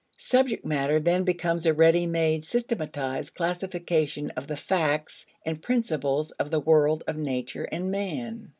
[0.17, 6.49] Subject matter then becomes a ready made systematized classification of the facts and principles of
[6.49, 8.49] the world of nature and man.